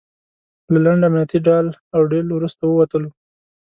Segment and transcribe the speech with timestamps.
[0.71, 3.09] له لنډ امنیتي ډال او ډیل وروسته ووتلو.